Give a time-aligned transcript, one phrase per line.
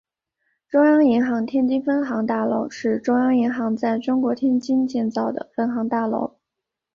[0.67, 6.39] 中央银行天津分行大楼是中央银行在中国天津建造的分行大楼。